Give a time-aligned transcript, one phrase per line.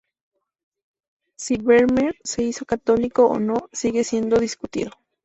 [1.37, 4.89] Si Vermeer se hizo católico o no, sigue siendo discutido.